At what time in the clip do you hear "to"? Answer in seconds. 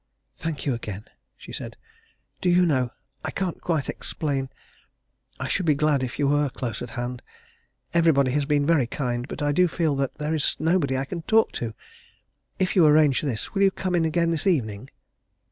11.51-11.75